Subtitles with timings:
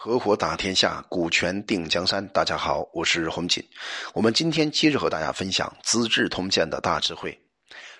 [0.00, 2.24] 合伙打天下，股权定江山。
[2.28, 3.60] 大家好，我是洪锦。
[4.14, 7.36] 我们今天接着和大家分享《资治通鉴》的大智慧。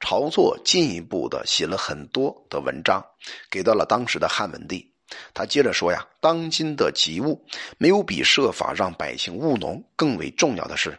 [0.00, 3.04] 晁错进一步的写了很多的文章，
[3.50, 4.90] 给到了当时的汉文帝。
[5.34, 7.38] 他接着说呀：“当今的急务，
[7.76, 10.98] 没有比设法让百姓务农更为重要的事。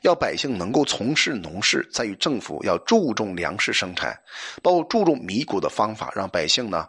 [0.00, 4.18] 要百姓能够从事农事，在于政府要注重粮食生产，
[4.62, 6.88] 包括注重米谷的方法，让百姓呢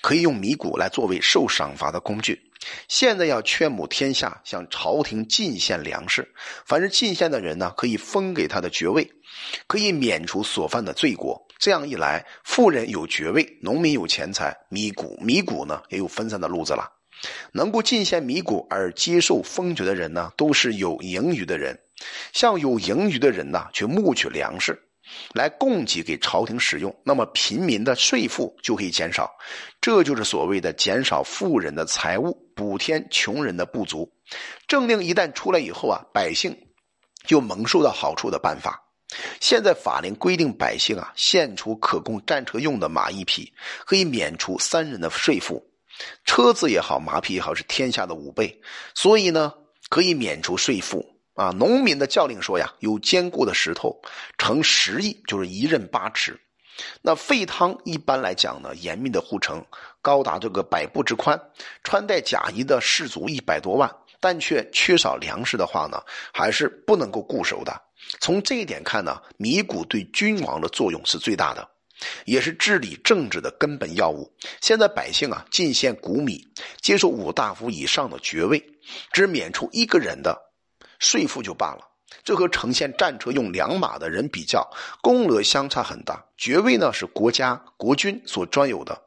[0.00, 2.40] 可以用米谷来作为受赏罚的工具。”
[2.88, 6.32] 现在要劝募天下向朝廷进献粮食，
[6.64, 9.10] 凡是进献的人呢，可以封给他的爵位，
[9.66, 11.46] 可以免除所犯的罪过。
[11.58, 16.90] 这样一来，富人有爵位，农民有钱财，米谷米谷呢也有分散的路子了。
[17.52, 21.78] 能够进献米谷而接受封爵的人呢，都是有盈余的人。
[22.32, 24.76] 像有盈余的人呢，去募取粮食。
[25.34, 29.30] 来供给给朝廷使用，那么平民的税赋就可以减少，
[29.80, 34.12] 这就是所谓的减少富人的财物，补填穷人的不足。
[34.66, 36.56] 政令一旦出来以后啊，百姓
[37.26, 38.78] 就蒙受到好处的办法。
[39.40, 43.52] 现在法令规定，百姓啊献出可供战车用的马一匹，
[43.84, 45.62] 可以免除三人的税赋。
[46.24, 48.58] 车子也好，马匹也好，是天下的五倍，
[48.94, 49.52] 所以呢，
[49.90, 51.11] 可以免除税赋。
[51.34, 54.00] 啊，农民的教令说呀，有坚固的石头，
[54.36, 56.38] 成十亿，就是一仞八尺。
[57.00, 59.64] 那沸汤一般来讲呢，严密的护城，
[60.00, 61.40] 高达这个百步之宽，
[61.84, 67.80] 穿戴甲衣的士卒一百多万，但却缺少粮食的话呢，还是不能够固守的。
[68.20, 71.66] 从这一点看呢，米谷对君王的作用是最大的，
[72.24, 74.30] 也是治理政治的根本要务。
[74.60, 76.42] 现在百姓啊，进献谷米，
[76.80, 78.62] 接受五大夫以上的爵位，
[79.12, 80.51] 只免除一个人的。
[81.02, 81.80] 税赋就罢了，
[82.22, 84.64] 这和呈现战车用良马的人比较，
[85.02, 86.24] 功额相差很大。
[86.36, 89.02] 爵位呢是国家国君所专有的，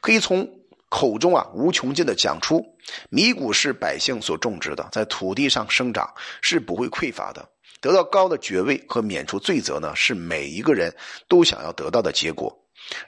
[0.00, 0.48] 可以从
[0.88, 2.64] 口中啊无穷尽的讲出，
[3.08, 6.08] 米谷是百姓所种植的，在土地上生长
[6.40, 7.46] 是不会匮乏的。
[7.80, 10.94] 得到高的爵位和免除罪责呢，是每一个人
[11.26, 12.56] 都想要得到的结果。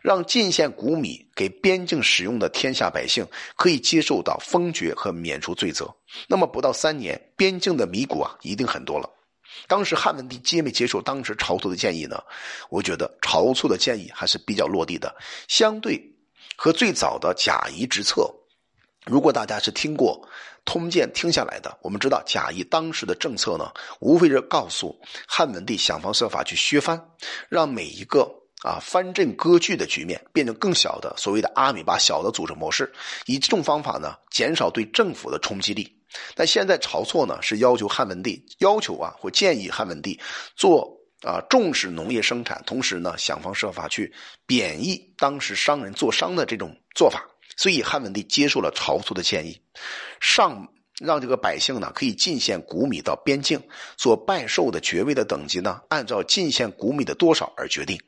[0.00, 3.26] 让进献谷米给边境使用的天下百姓
[3.56, 5.92] 可以接受到封爵和免除罪责，
[6.28, 9.08] 那么不到三年，边境的米谷啊一定很多了。
[9.66, 12.22] 当时汉文帝接没接受当时晁错的建议呢？
[12.70, 15.14] 我觉得晁错的建议还是比较落地的，
[15.46, 16.00] 相对
[16.56, 18.28] 和最早的贾谊之策。
[19.04, 20.20] 如果大家是听过
[20.64, 27.10] 《通鉴》听下来的，我们知道贾谊当时的政策呢，无非是告诉汉文帝想方设法去削藩，
[27.48, 28.41] 让每一个。
[28.62, 32.92] 啊，藩镇割据的局面变成更小的，所谓的阿米巴小的组织模式，
[33.26, 35.98] 以这种方法呢，减少对政府的冲击力。
[36.34, 40.20] 但现在晁错呢，是要求汉文帝要求啊，或建议汉文帝
[40.54, 44.12] 做啊重视农业生产，同时呢，想方设法去
[44.46, 47.26] 贬义当时商人做商的这种做法。
[47.56, 49.60] 所以汉文帝接受了晁错的建议，
[50.20, 50.66] 上
[51.00, 53.60] 让这个百姓呢可以进献谷米到边境，
[53.96, 57.98] 所拜受的爵位的等级呢，按照进献谷米的多少而决定。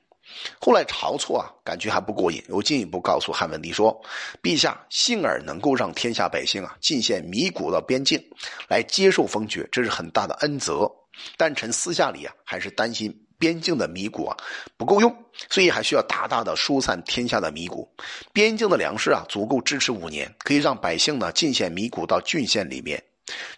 [0.60, 3.98] 后来晁错啊，感觉还不过瘾，又进一步告诉汉文帝说
[4.42, 8.22] ：“陛下幸而能够让天下百姓啊进献米谷到边境，
[8.68, 10.90] 来接受封爵，这是很大的恩泽。
[11.36, 14.36] 但臣私下里啊，还是担心边境的米谷啊
[14.76, 15.14] 不够用，
[15.48, 17.88] 所以还需要大大的疏散天下的米谷。
[18.32, 23.02] 边境的粮食啊足够支持五年，可以让百姓呢进献米谷到郡县里面。”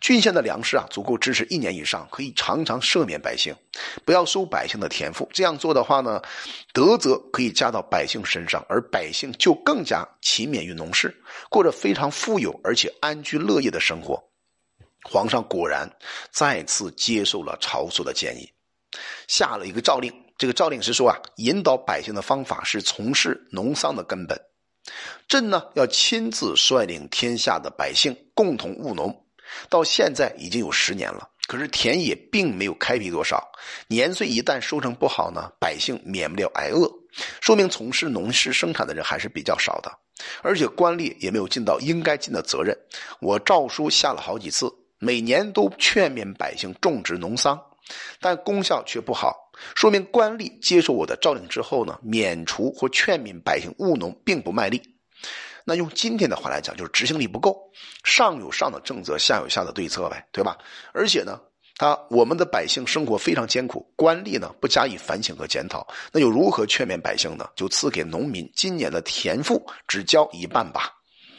[0.01, 3.55] 郡县的粮食啊，足够支持一年以上，可以常常赦免百姓，
[4.05, 5.29] 不要收百姓的田赋。
[5.33, 6.23] 这样做的话呢，
[6.73, 11.13] 德泽可以加到百姓身上，而百姓就更加勤勉于农事，
[11.51, 14.23] 过着非常富有而且安居乐业的生活。
[15.03, 15.91] 皇上果然
[16.31, 18.49] 再次接受了晁错的建议，
[19.27, 20.13] 下了一个诏令。
[20.39, 24.41] 这个诏令是说啊，引导百姓的方法是从事农桑的根本。
[25.27, 29.26] 朕呢，要亲自率领天下的百姓共同务农。
[29.69, 33.43] 到现在已经有十年了，可是田野并没有开辟多少。
[33.89, 36.91] 年岁一旦收成不好呢，百姓免不了挨饿，
[37.41, 39.91] 说明从事农事生产的人还是比较少的，
[40.43, 42.77] 而且官吏也没有尽到应该尽的责任。
[43.21, 47.61] 我诏书下了好几次，每年都劝勉百姓种植农桑，
[48.21, 49.35] 但功效却不好，
[49.75, 54.83] 说明官吏接受我的诏令之后呢，免除或劝勉百姓务农并不卖力。
[55.69, 57.59] 那用今天的话来讲，就是执行力不够，
[58.05, 60.57] 上有上的政策，下有下的对策呗，对吧？
[60.93, 61.41] 而且呢，
[61.77, 67.51] 他我们的百姓生活非常艰苦，官吏呢不加以反省和检讨，那又如何劝勉百姓呢？
[67.57, 70.93] 就赐给农民今年的田赋只交一半吧。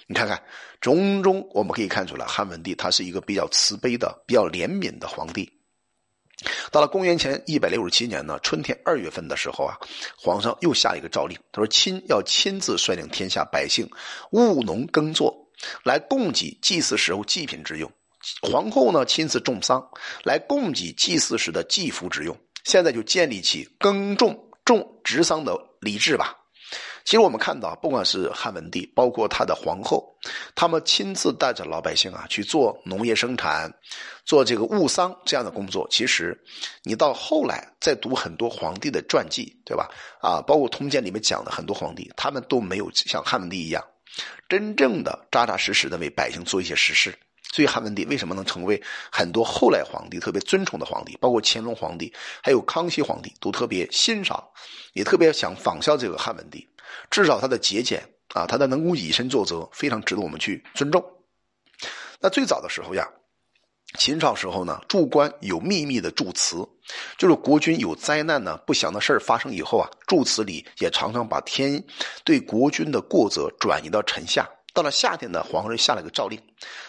[0.08, 0.44] 你看看，
[0.82, 5.50] 种种我们可以看出来，汉文帝他是一个比较慈悲的、比较怜悯的皇帝。
[6.72, 9.78] 到了公元前一百六十七年呢，春天二月份的时候啊，
[10.18, 13.90] 皇上又下一个诏令，他说：“亲要亲自率领天下百姓
[14.32, 15.36] 务农耕作，
[15.84, 17.90] 来供给祭祀时候祭品之用；
[18.42, 19.84] 皇后呢亲自种桑，
[20.24, 22.38] 来供给祭祀时的祭服之用。
[22.64, 26.36] 现在就建立起耕种种植桑的礼制吧。
[27.08, 30.14] 其实我们看到，不管是汉文帝，包括他的皇后，
[30.54, 33.74] 他们亲自带着老百姓啊去做农业生产，
[34.26, 35.88] 做这个务桑这样的工作。
[35.90, 36.38] 其实，
[36.84, 39.90] 你到后来再读很多皇帝的传记，对吧？
[40.20, 43.82] 啊，包括《通鉴》里面讲的很多皇帝，他们都没有像汉文帝一样，
[44.50, 47.18] 真正的扎扎实实的为百姓做一些实事。
[47.54, 52.14] 所以汉文帝为什么能成为很多后来皇帝特别尊崇的皇帝，包括乾隆皇帝，
[52.44, 54.44] 还有康熙皇帝都特别欣赏，
[54.92, 56.68] 也特别想仿效这个汉文帝。
[57.10, 58.04] 至少他的节俭
[58.34, 61.04] 啊，他的能够以身作则，非常值得我们去尊重。
[62.20, 63.08] 那最早的时候呀，
[63.98, 66.68] 秦朝时候呢，祝官有秘密的祝词，
[67.18, 71.84] 就是国君有灾难呢、不祥的事发生以后啊，祝词里也常常把天
[72.24, 74.50] 对国君的过责转移到臣下。
[74.78, 76.40] 到了夏天呢，皇上下了个诏令，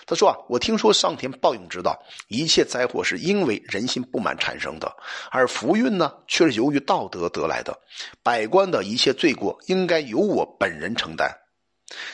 [0.07, 1.99] 他说啊，我听说上天报应之道，
[2.29, 4.95] 一切灾祸是因为人心不满产生的，
[5.31, 7.75] 而福运呢，却是由于道德得来的。
[8.23, 11.35] 百官的一切罪过，应该由我本人承担。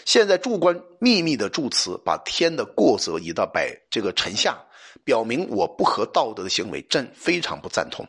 [0.04, 4.56] 现在诸官秘密的祝词，把天的过责移到百这个臣下，
[5.02, 8.06] 表明我不合道德的行为，朕非常不赞同，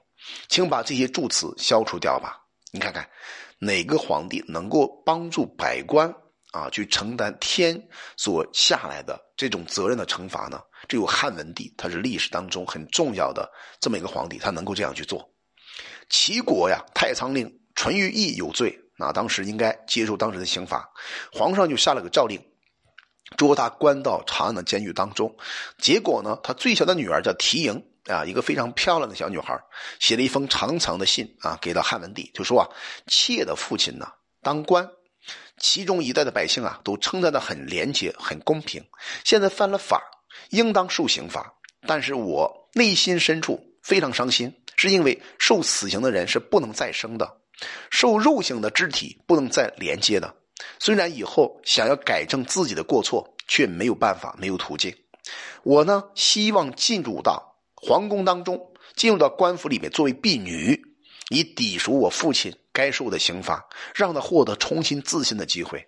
[0.50, 2.38] 请把这些祝词消除掉吧。
[2.72, 3.10] 你看看，
[3.58, 6.14] 哪个皇帝能够帮助百官？
[6.56, 7.86] 啊，去承担天
[8.16, 10.58] 所下来的这种责任的惩罚呢？
[10.88, 15.30] 只有汉文帝，他是历史当中很重要的这么一个皇帝，他能够这样去做。
[16.10, 20.90] 齐国呀，太仓令淳于意有罪，那当时应该接受当时的刑罚，
[21.34, 22.42] 皇上就下了个诏令，
[23.36, 25.36] 捉他关到长安的监狱当中。
[25.78, 29.60] 结果呢，他最小的女儿叫缇萦啊，一个非常漂亮的小女孩，
[30.00, 32.70] 写了一封长长的信啊，给到汉文帝，就说啊，
[33.08, 34.08] 妾的父亲呢
[34.42, 34.90] 当官。
[35.58, 38.84] 其中一代的百姓啊，都称赞的很廉洁、很公平。
[39.24, 40.02] 现在犯了法，
[40.50, 41.54] 应当受刑罚。
[41.88, 47.38] 但是我内心深处非常伤心，是因为受死刑的人是不能再生的，
[47.90, 50.36] 受肉刑的肢体不能再连接的。
[50.80, 54.96] 虽然以后想要改正自己的过错，却没有办法，没有途径。
[55.64, 60.82] 我呢，希望进入到皇宫当中，进入到官府里面，作为婢女，
[61.30, 62.56] 以抵赎我父亲。
[62.76, 65.88] 该受的刑罚，让他获得重新自信的机会。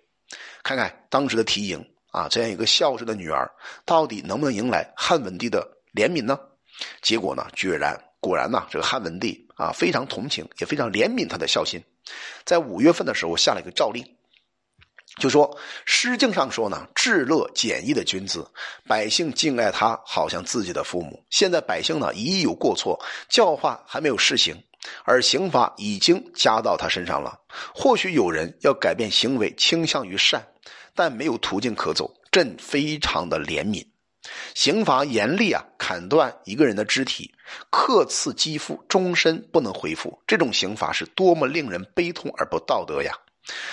[0.62, 3.50] 看看当时的缇萦啊，这样一个孝顺的女儿，
[3.84, 5.60] 到底能不能迎来汉文帝的
[5.92, 6.38] 怜悯呢？
[7.02, 11.82] 结果呢，居然果然呢，这个汉文帝啊，非常同情，也非常怜悯他的孝心，
[12.46, 14.02] 在五月份的时候下了一个诏令，
[15.18, 15.50] 就说
[15.84, 18.48] 《诗经》上说呢，至乐简易的君子，
[18.86, 21.22] 百姓敬爱他，好像自己的父母。
[21.30, 22.98] 现在百姓呢，一有过错，
[23.28, 24.56] 教化还没有施行。
[25.04, 27.38] 而刑罚已经加到他身上了。
[27.74, 30.46] 或许有人要改变行为，倾向于善，
[30.94, 32.14] 但没有途径可走。
[32.30, 33.86] 朕非常的怜悯。
[34.54, 37.34] 刑罚严厉啊，砍断一个人的肢体，
[37.70, 40.20] 刻刺肌肤，终身不能恢复。
[40.26, 43.14] 这种刑罚是多么令人悲痛而不道德呀！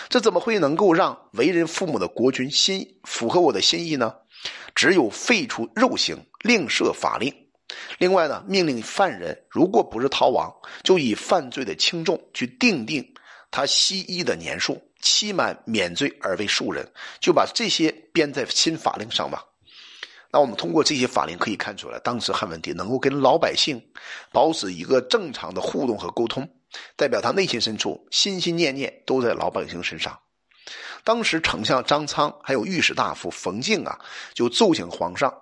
[0.08, 4.14] 这怎么会能够让为人父母的国君心符合我的心意呢？
[4.74, 7.45] 只有废除肉刑，另设法令。
[7.98, 10.54] 另外呢，命令犯人如果不是逃亡，
[10.84, 13.14] 就以犯罪的轻重去定定
[13.50, 16.88] 他西医的年数，期满免罪而为庶人，
[17.20, 19.44] 就把这些编在新法令上吧。
[20.32, 23.82] 那我们通过这些法令可以看出来，当时汉文帝能够跟老百姓
[24.32, 26.48] 保持一个正常的互动和沟通，
[26.98, 30.20] 代表他内心深处心心念念都在老百姓身上。
[31.06, 33.98] 当时丞相张苍还有御史大夫冯敬啊，
[34.34, 35.34] 就奏请皇上。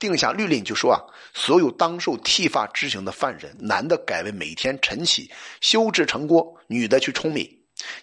[0.00, 0.98] 定下律令，就说啊，
[1.34, 5.30] 所有当受剃发之刑的犯人，男的改为每天晨起
[5.60, 7.44] 修治城郭，女的去舂米；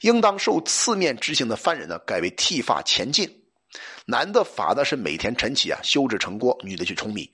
[0.01, 3.27] 应当受刺面之刑的犯人呢，改为剃发前进，
[4.06, 7.27] 男的罚的是每天晨起啊修治城郭，女的去舂米；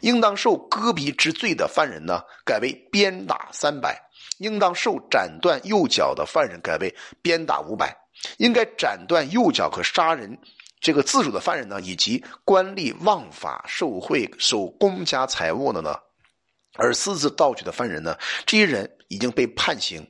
[0.00, 3.90] 应当受割鼻之罪的犯人呢，改为鞭打三百；
[4.38, 7.88] 应当受斩断右脚的犯人，改为鞭打五百；
[8.38, 10.38] 应该斩断右脚和杀人。
[10.80, 15.98] 这个自主的犯人呢，以及官吏枉法受贿、受公家财物的呢，
[16.74, 20.06] 而私自盗取的犯人呢，这些人已经被判刑，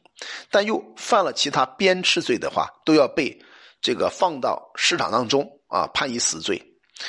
[0.50, 3.38] 但又犯了其他鞭笞罪的话，都要被
[3.80, 6.60] 这个放到市场当中啊，判以死罪。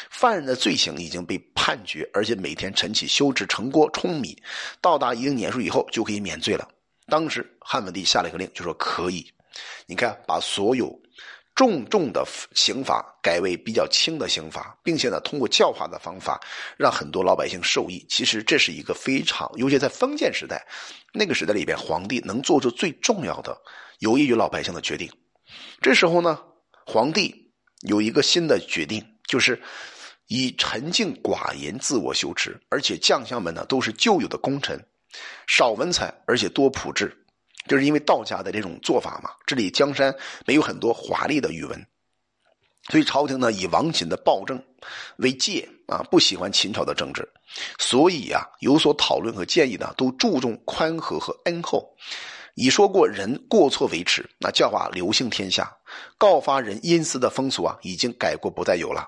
[0.10, 4.38] 犯人的罪行已经被判决，而且每天晨起修治成锅、舂米，
[4.82, 6.68] 到达一定年数以后就可以免罪了。
[7.08, 9.26] 当时汉文帝下了一个令，就说可以。
[9.86, 10.94] 你看，把所有。
[11.58, 12.24] 重重的
[12.54, 16.40] 刑罚改为比较轻的刑罚，并且呢，通过教化的方法
[16.78, 18.06] 让很多老百姓受益。
[18.08, 20.64] 其实这是一个非常，尤其在封建时代，
[21.12, 23.60] 那个时代里边，皇帝能做出最重要的
[23.98, 25.12] 有益于老百姓的决定。
[25.82, 26.40] 这时候呢，
[26.86, 27.52] 皇帝
[27.88, 29.60] 有一个新的决定，就是
[30.28, 34.80] 以沉静寡言自我修持，而且将相们呢都是旧有的功臣，
[35.48, 37.26] 少文采而且多朴质，
[37.68, 39.32] 就是因为道家的这种做法嘛。
[39.46, 40.14] 治理江山
[40.46, 41.88] 没有很多华丽的语文，
[42.90, 44.62] 所以朝廷呢以王秦的暴政
[45.18, 47.28] 为戒啊，不喜欢秦朝的政治，
[47.80, 51.96] 所以啊有所讨论和建议呢，都注重宽和和恩厚。
[52.58, 55.72] 已说过，人过错为耻，那教化流行天下，
[56.18, 59.08] 告发人阴私的风俗啊，已经改过不再有了。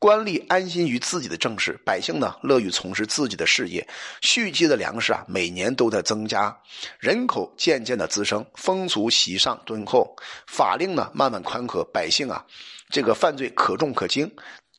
[0.00, 3.86] 官吏安心于自己的政事，百姓呢乐于从事自己的事业，
[4.20, 6.58] 蓄积的粮食啊，每年都在增加，
[6.98, 10.16] 人口渐渐的滋生，风俗喜上敦厚，
[10.48, 12.44] 法令呢慢慢宽和，百姓啊，
[12.90, 14.28] 这个犯罪可重可轻。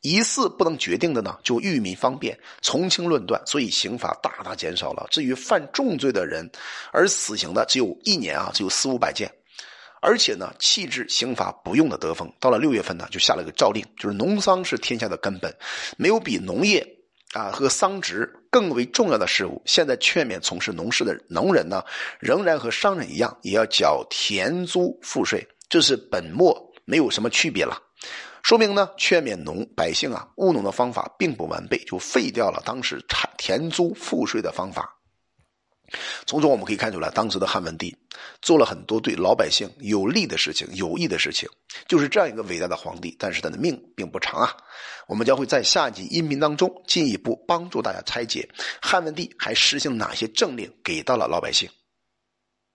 [0.01, 5.06] 疑似不能决定的呢，就欲民方便，从轻论断，所以刑罚大大减少了。
[5.12, 6.50] 至于犯重罪的人，
[6.91, 9.29] 而死刑的只有一年啊，只有四五百件，
[10.01, 12.32] 而且呢，弃置刑罚不用的得风。
[12.39, 15.53] 到了六月份呢，就下了个诏令，就是农桑是天下的根本，
[15.98, 16.86] 没有比农业
[17.34, 19.62] 啊和桑植更为重要的事物。
[19.65, 21.84] 现在劝勉从事农事的农人呢，
[22.22, 27.77] 仍然和商人一样，也要缴田租赋税，这是本末，没有什么区别了。
[28.43, 34.96] 说明呢，劝勉农百姓啊务农的方法并不完备，就废掉了当时产田租赋税的方法。
[36.27, 37.96] 从中我们可以看出来，当时的汉文帝
[38.43, 41.50] 做了很多对老百姓有利的事情、有益的事情，
[41.88, 43.15] 就是这样一个伟大的皇帝。
[43.17, 44.55] 但是他的命并不长啊。
[45.08, 48.48] 我们将会在下集音频当中进一步帮助大家拆解
[48.79, 51.67] 汉文帝还实行哪些政令给到了老百姓。